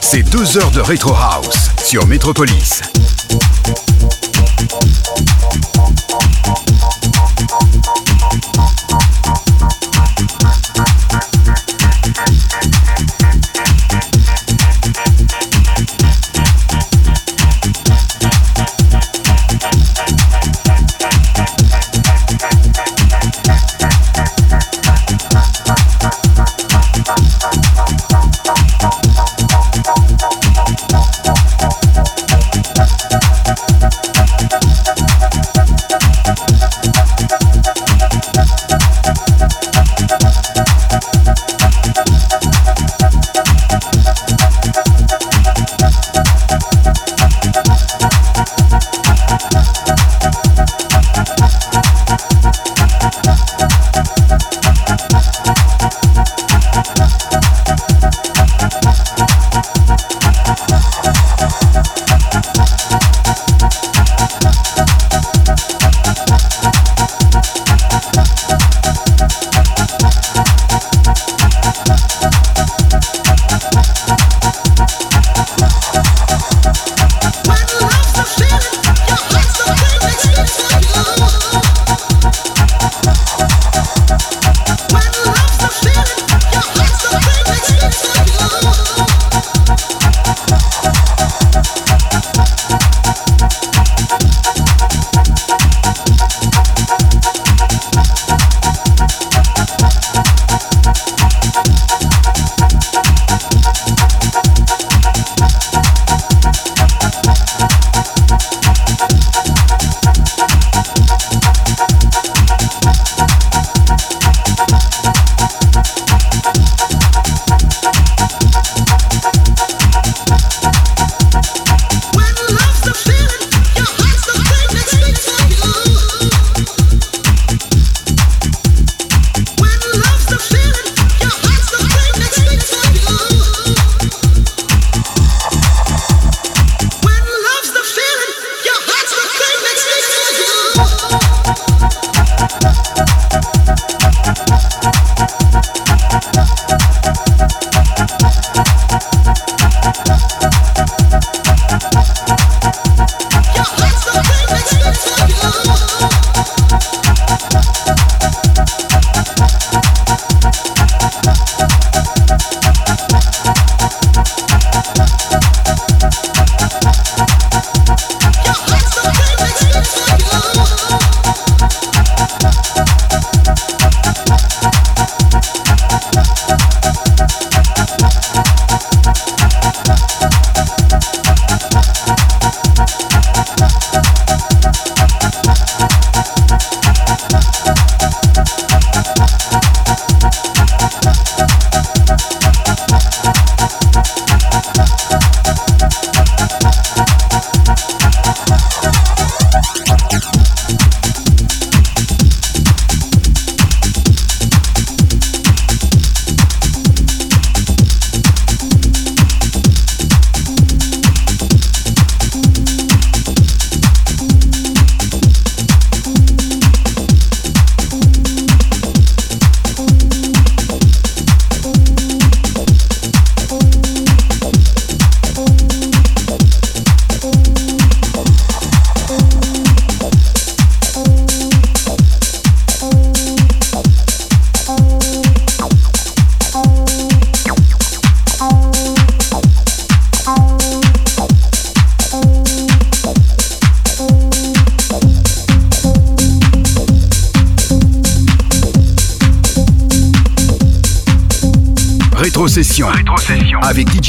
[0.00, 2.93] C'est deux heures de Retro House sur Metropolis.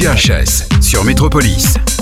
[0.02, 1.95] Avec DJ HS sur Métropolis.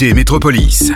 [0.00, 0.14] Métropolis.
[0.14, 0.92] Métropolis.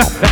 [0.00, 0.29] Ha ha!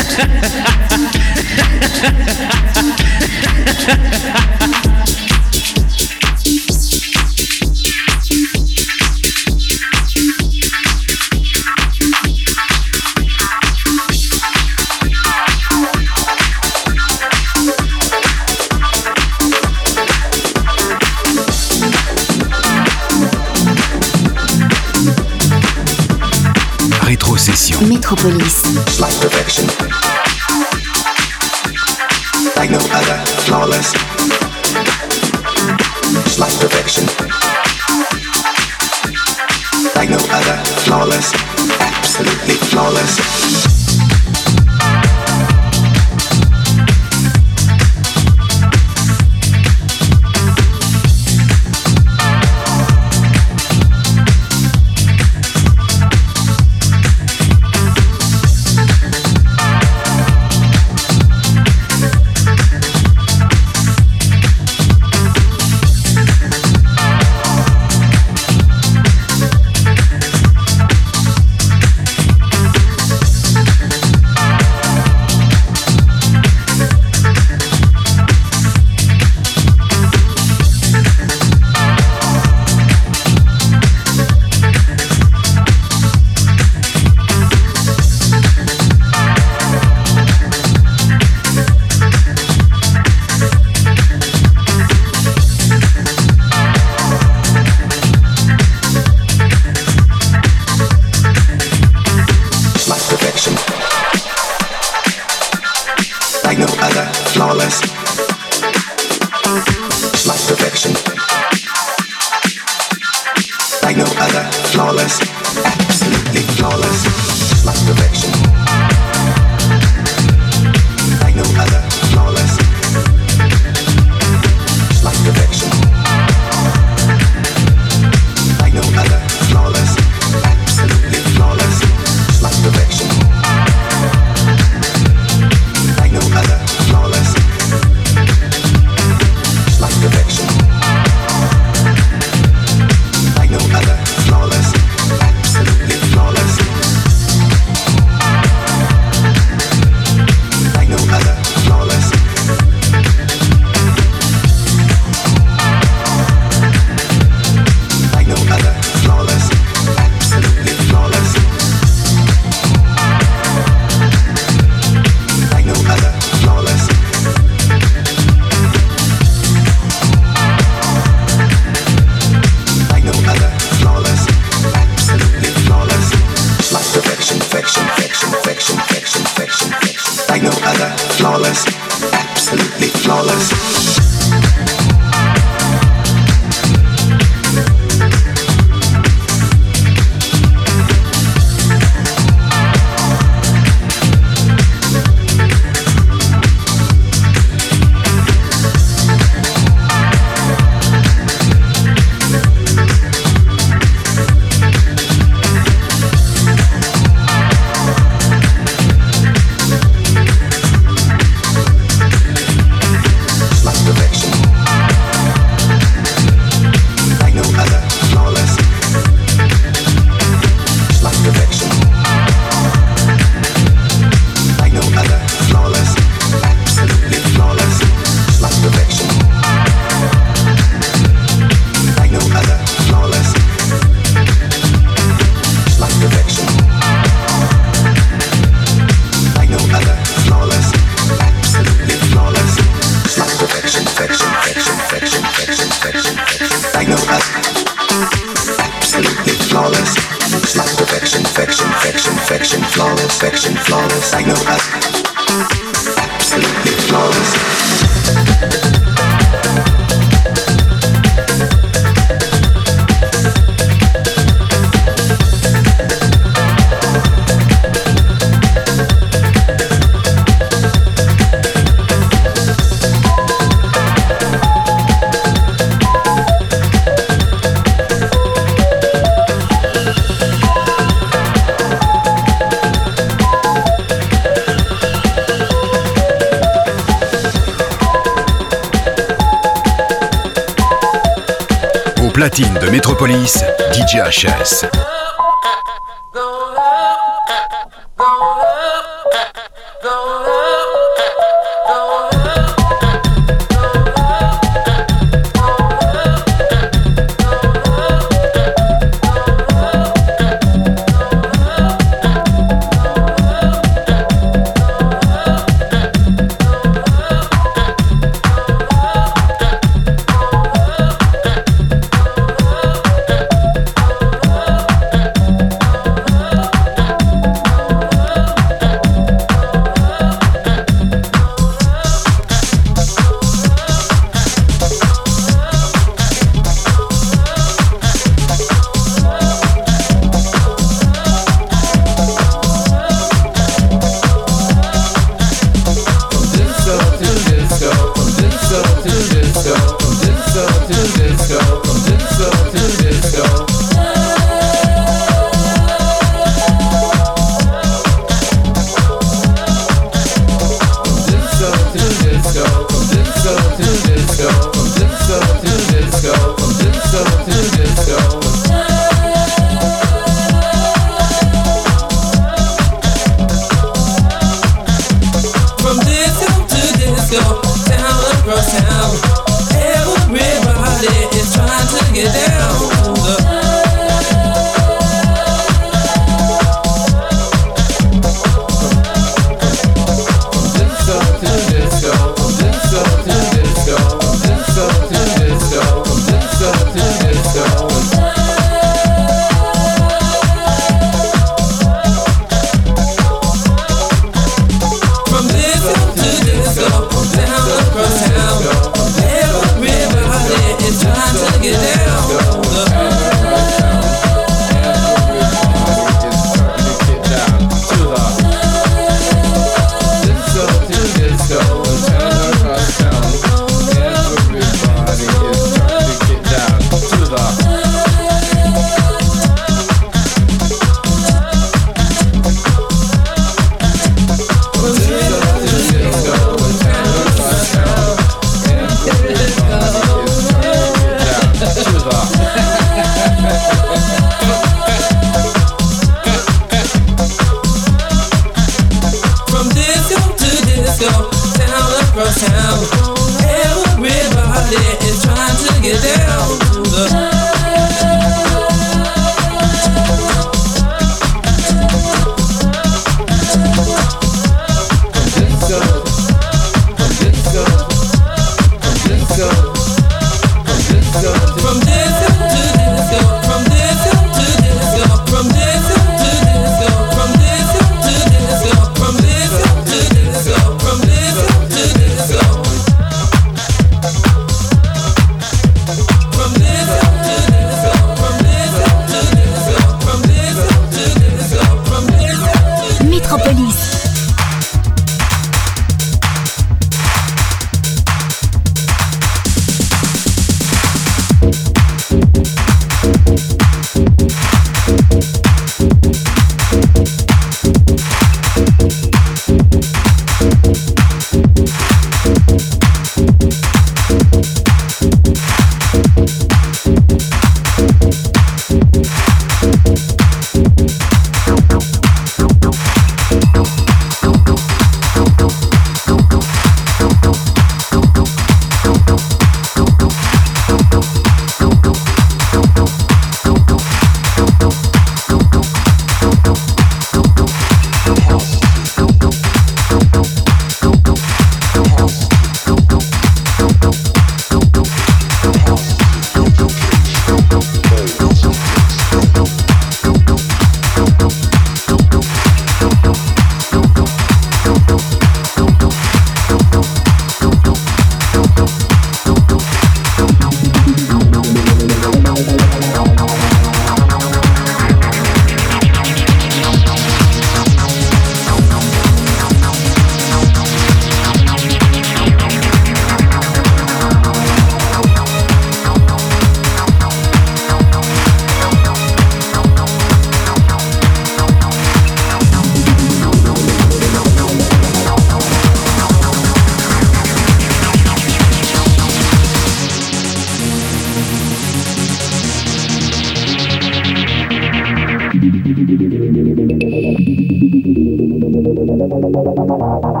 [599.51, 600.00] ただただただ。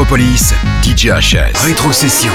[0.00, 1.62] Métropolis, DJ HS.
[1.62, 2.32] Rétrocession.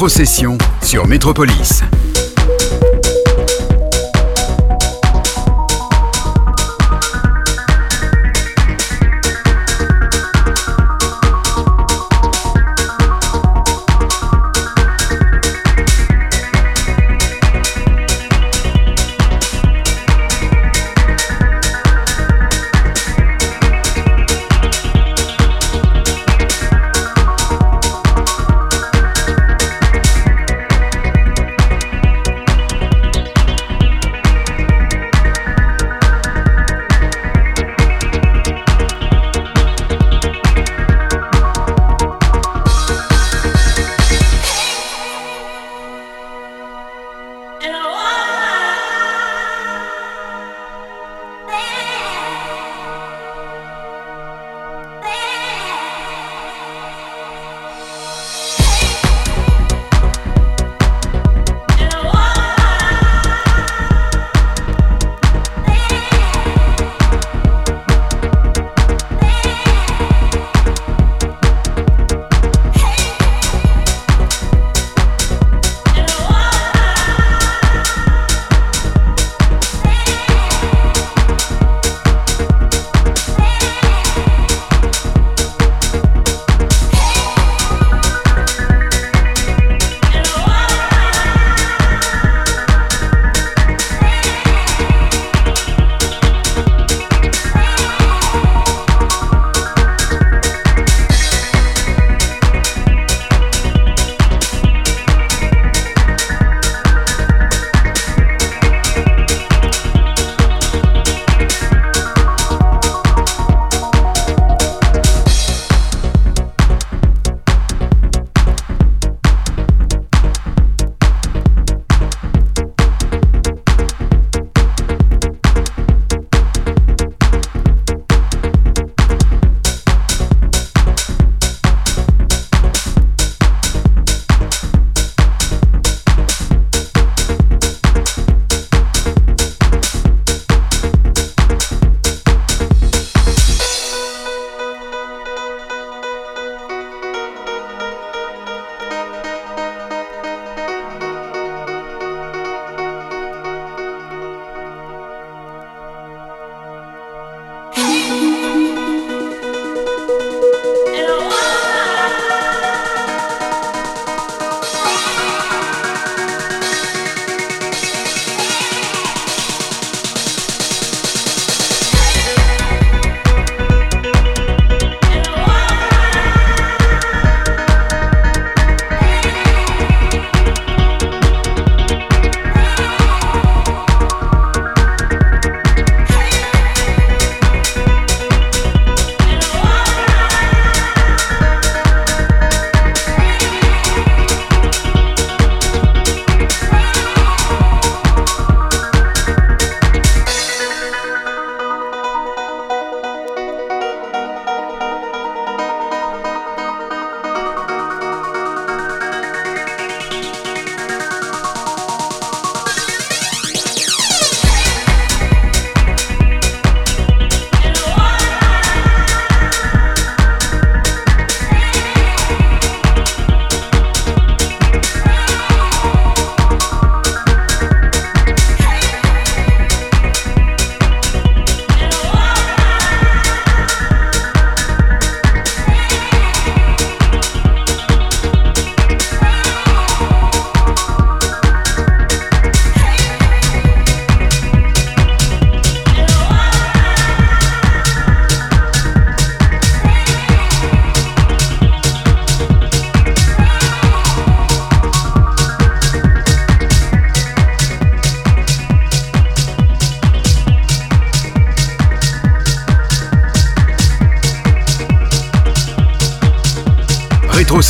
[0.00, 1.82] Rétrocession sur Métropolis.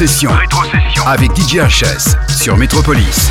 [0.01, 0.31] Rétrocession.
[1.05, 3.31] Avec DJ HS sur Métropolis.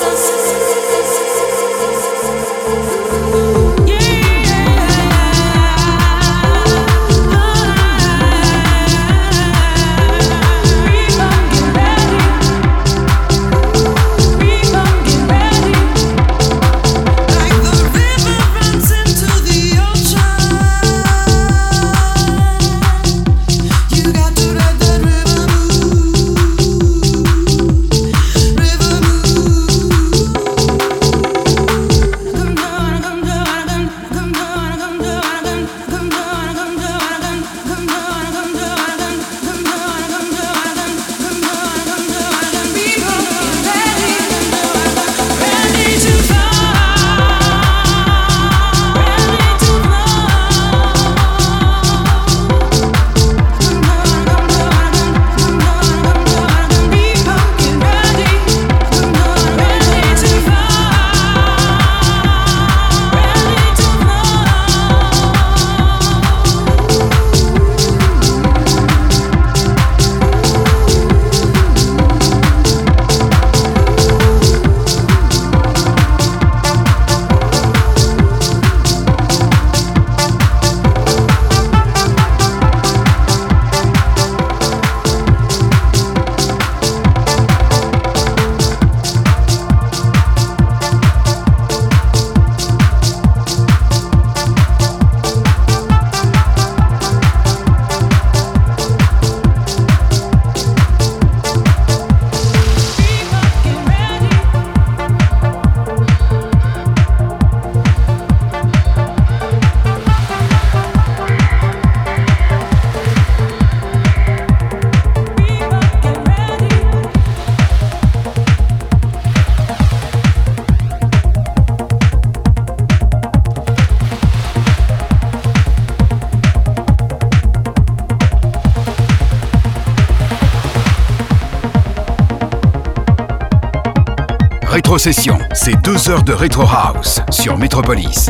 [135.03, 138.29] C'est deux heures de Retro House sur Metropolis.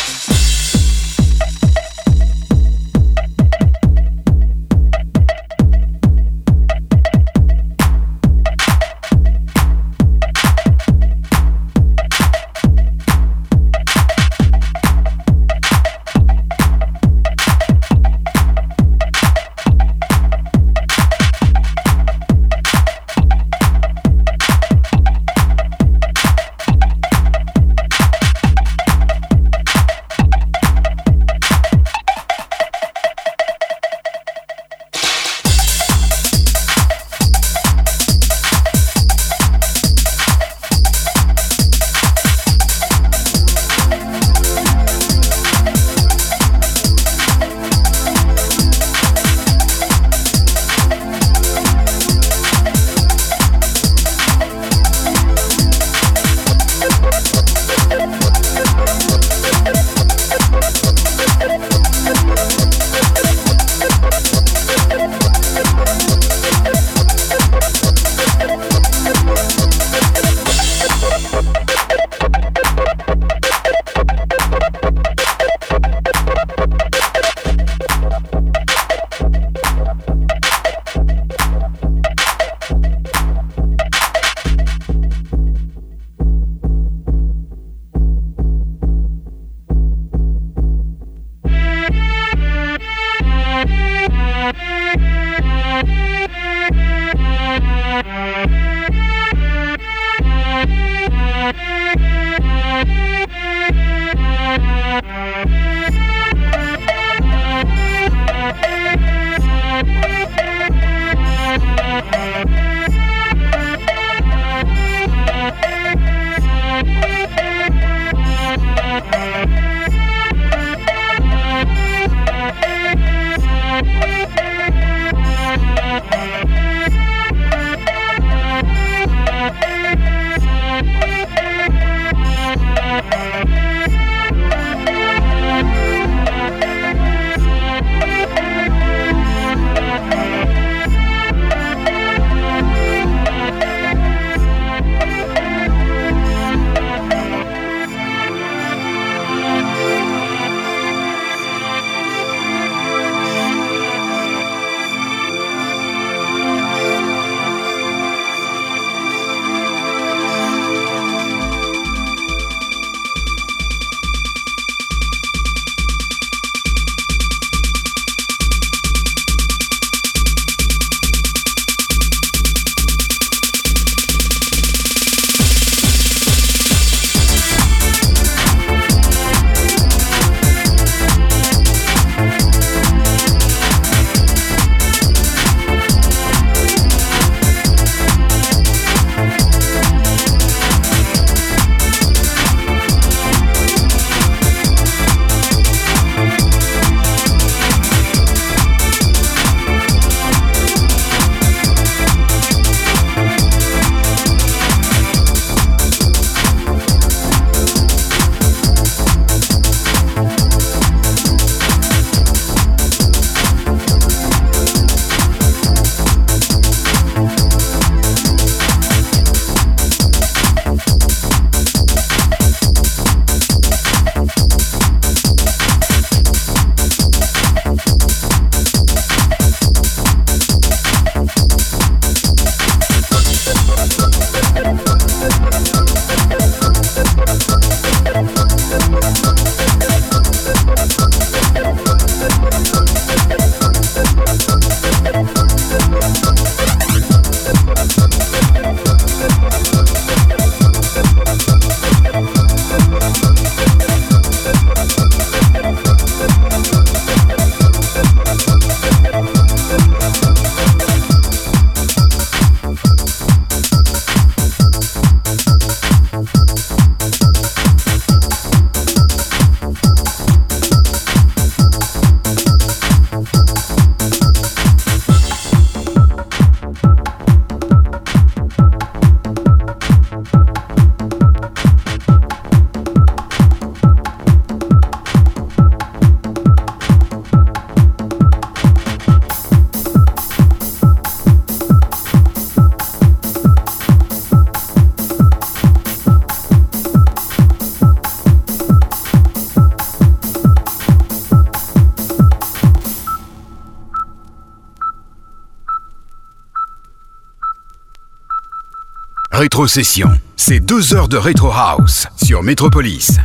[309.53, 313.17] Rétrocession, c'est deux heures de Retro House sur Métropolis,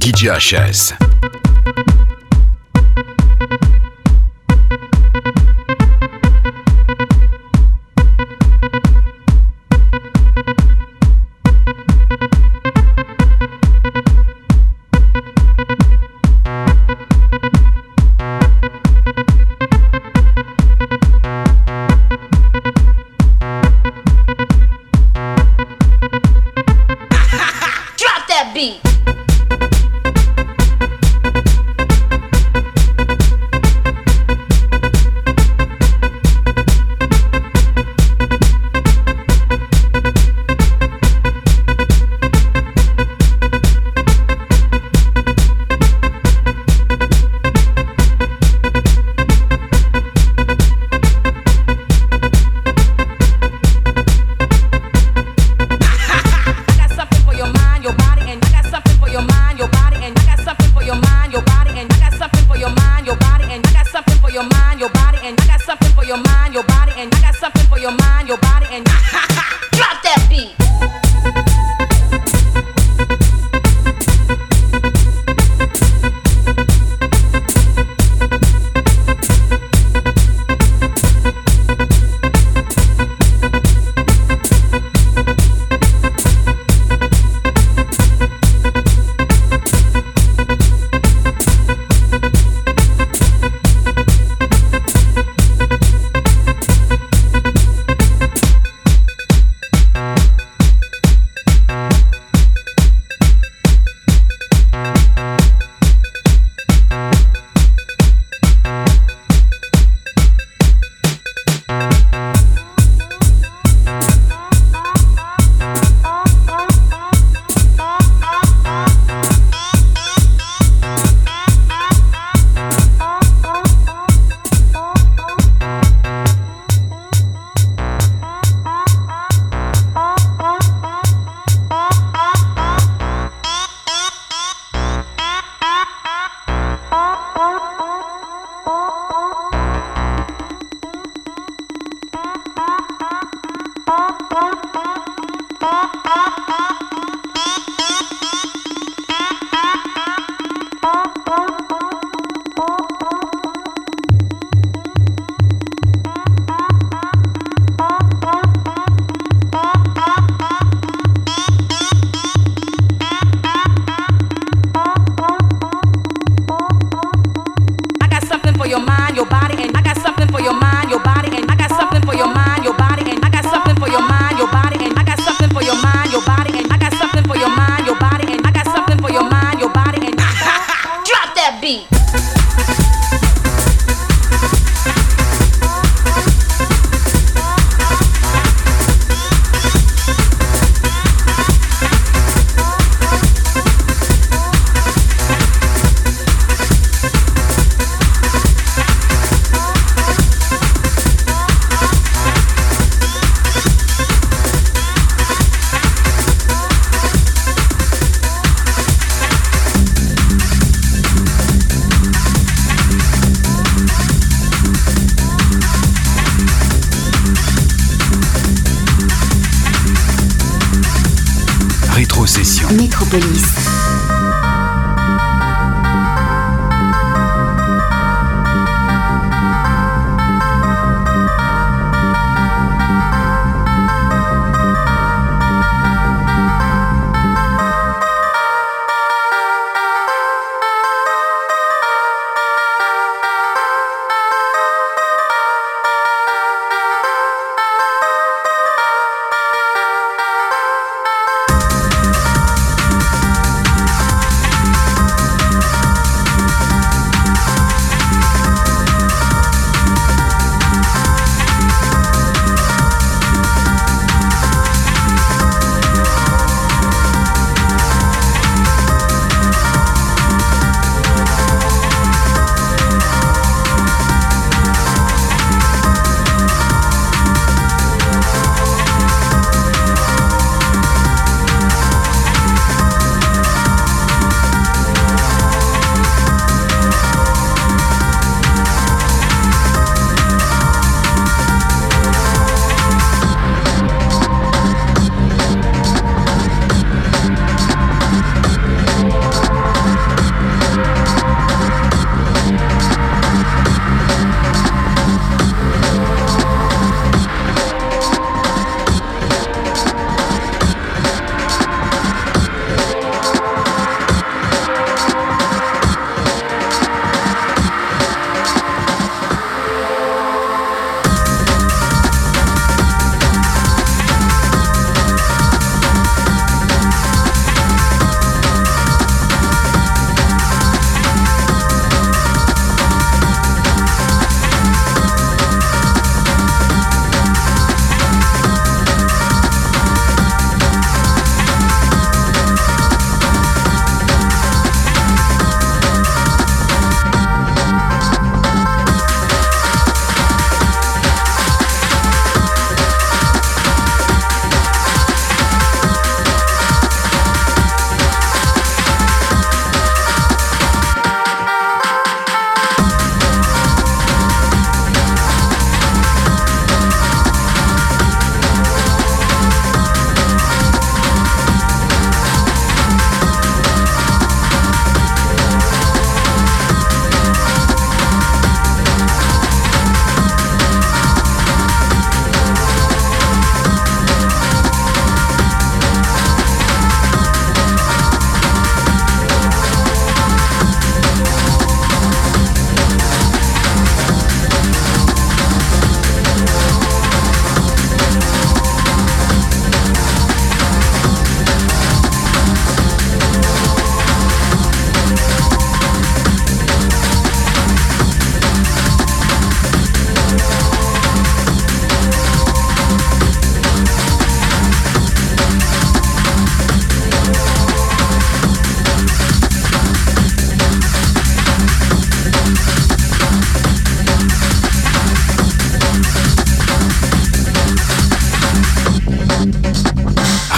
[0.00, 1.13] DJ HS.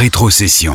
[0.07, 0.73] Rétrocession.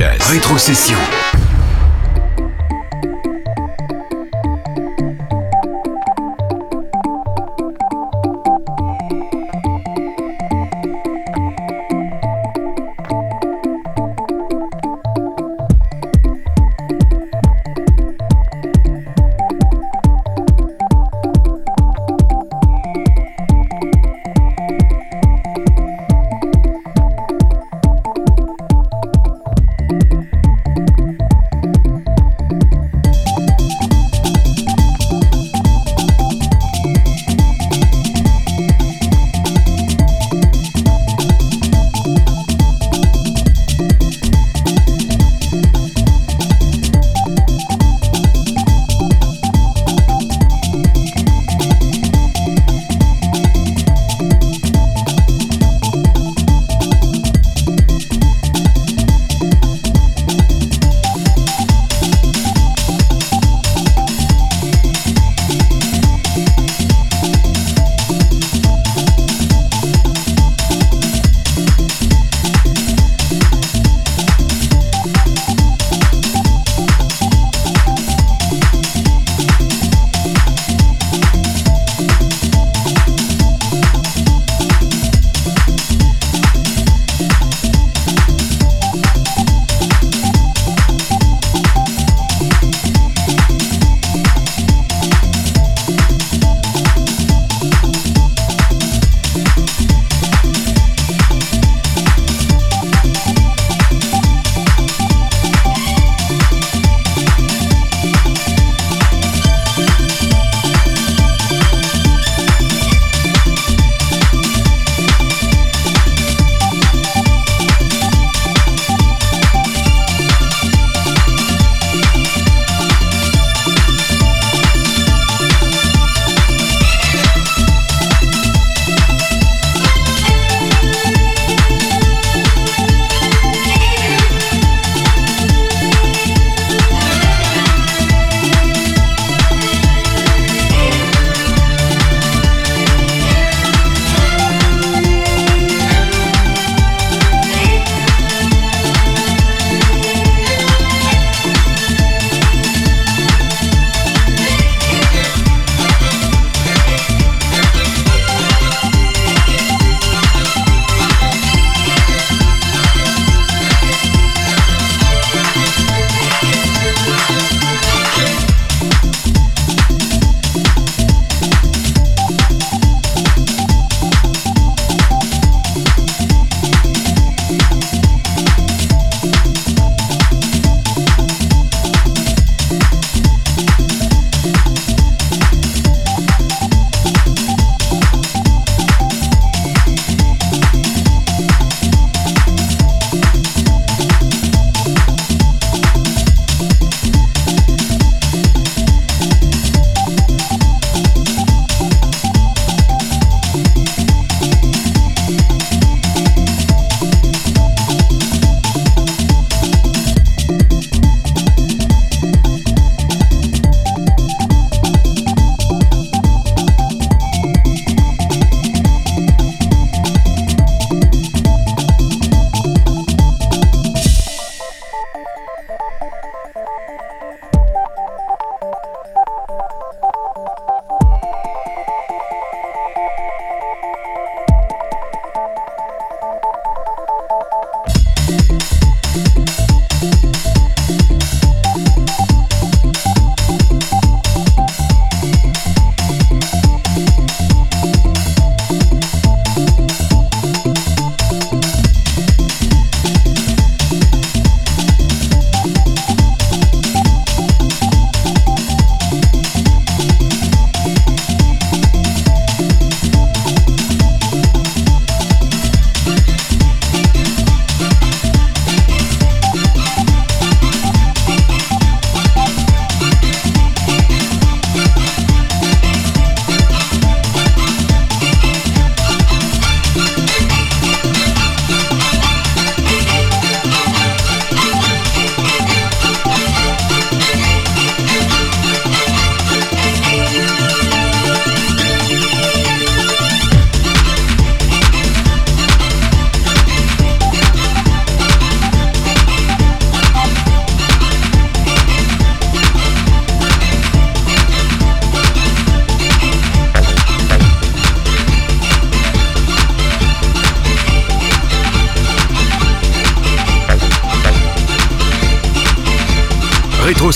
[0.00, 1.21] Rétrocession.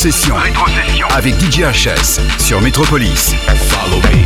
[0.07, 0.37] Rétrocession.
[0.37, 1.09] Rétrocession.
[1.17, 3.35] Avec DJ HS sur Metropolis.
[3.57, 4.26] Follow me.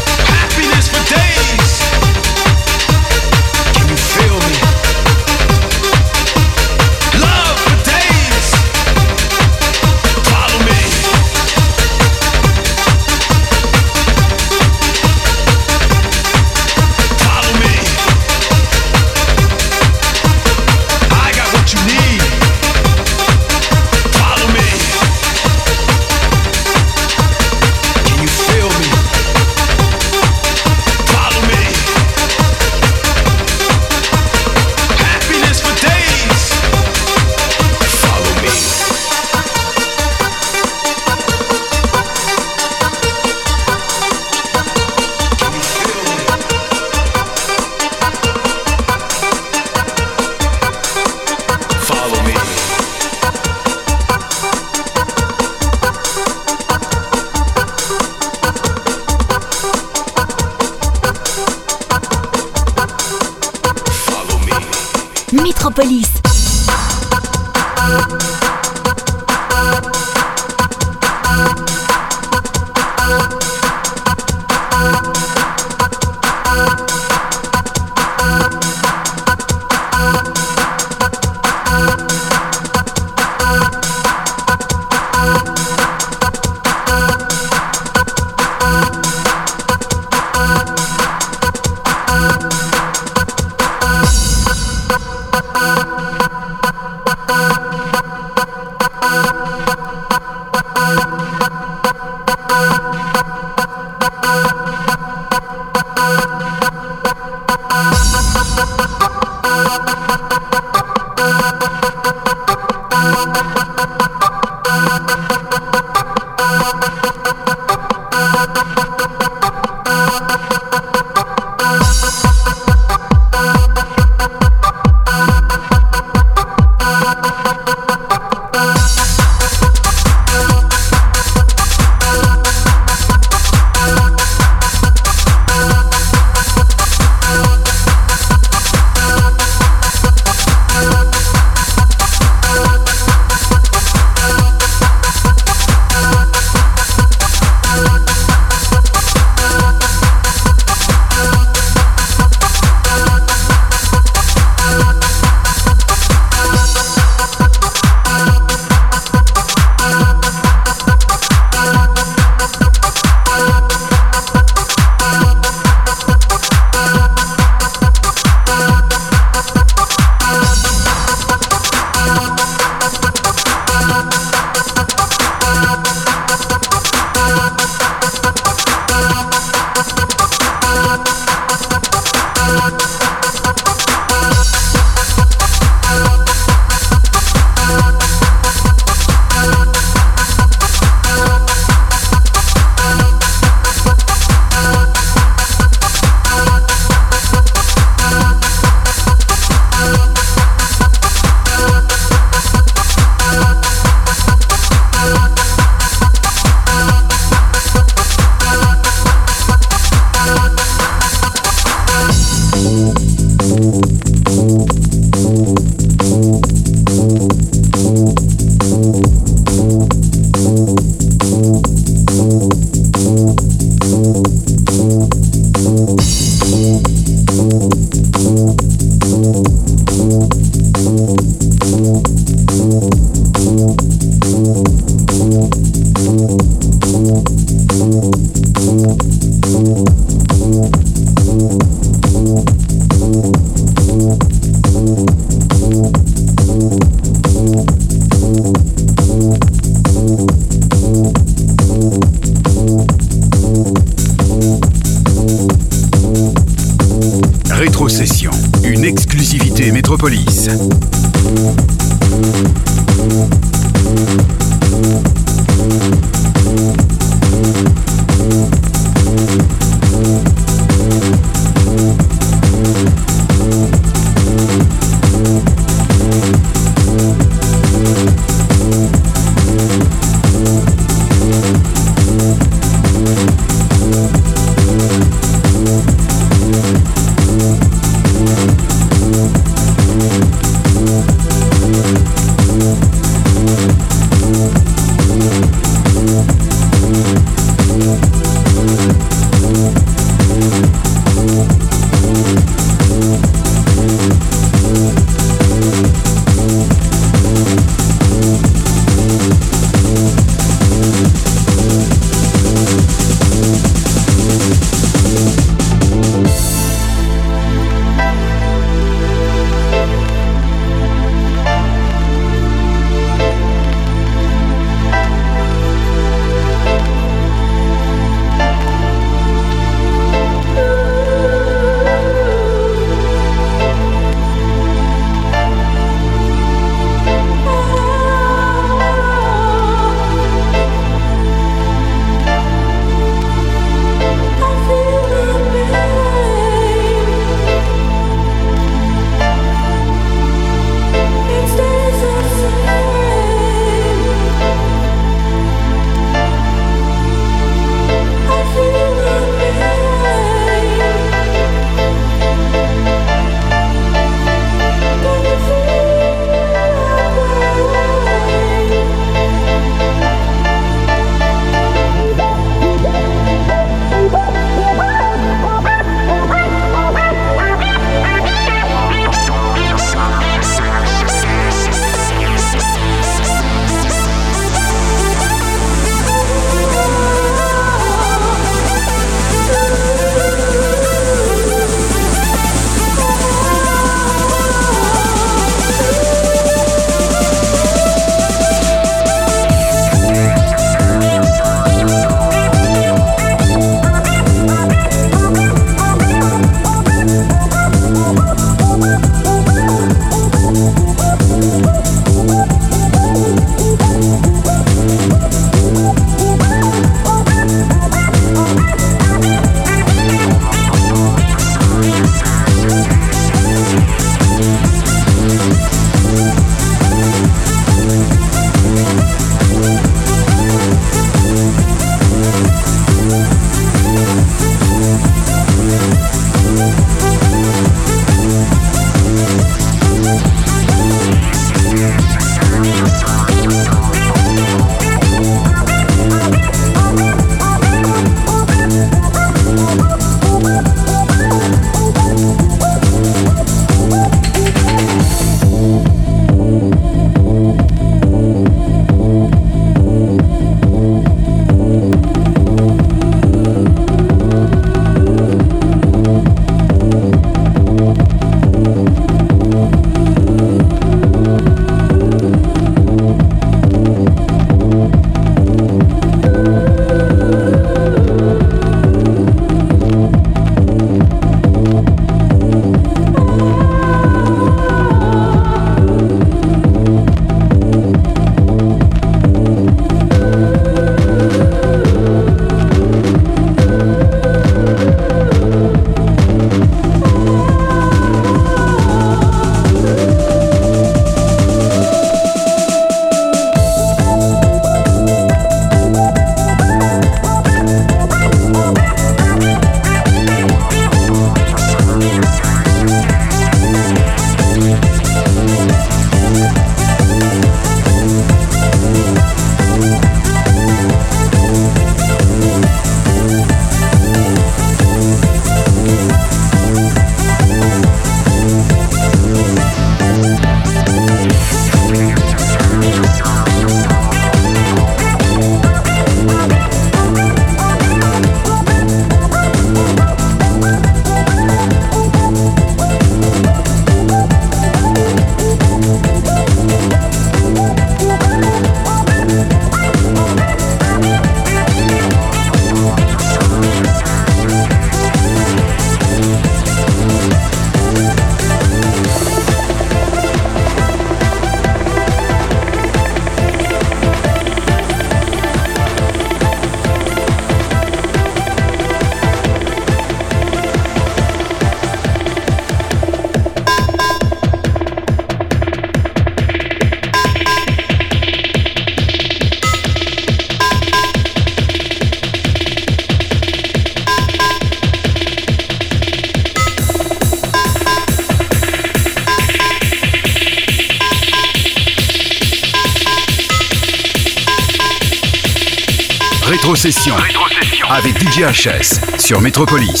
[599.20, 600.00] Sur Métropolis.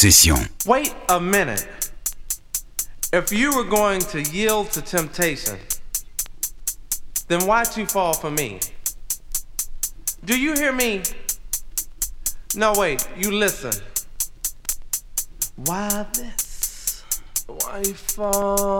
[0.00, 0.48] Rétrocession.
[0.66, 1.66] Wait a minute.
[3.12, 5.58] If you were going to yield to temptation,
[7.28, 8.60] then why'd you fall for me?
[10.24, 11.02] Do you hear me?
[12.54, 13.72] No, wait, you listen.
[15.56, 17.04] Why this?
[17.46, 18.79] Why fall?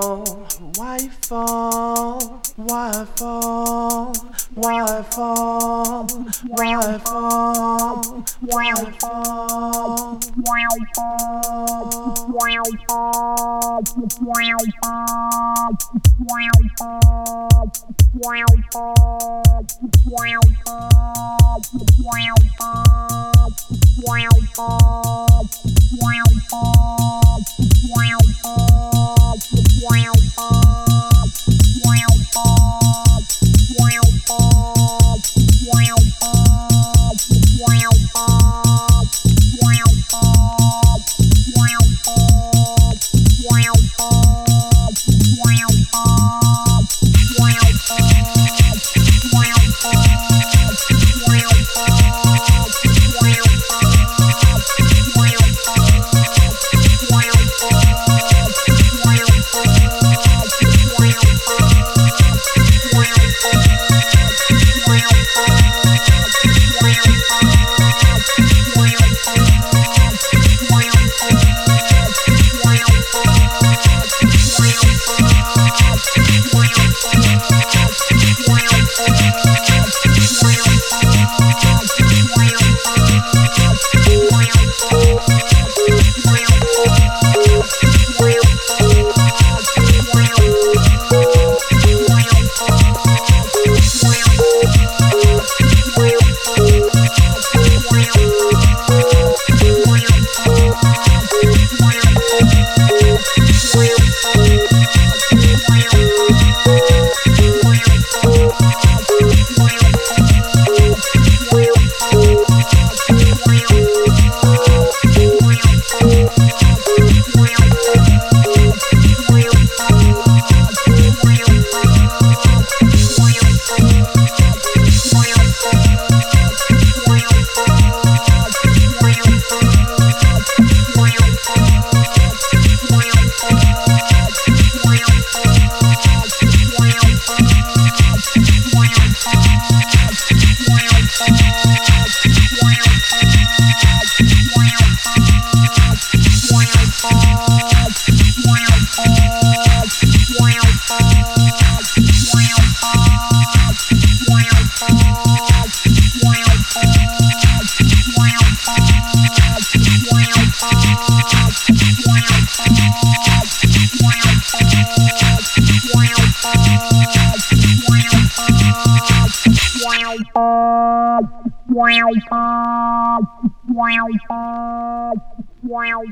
[175.71, 176.03] Wow.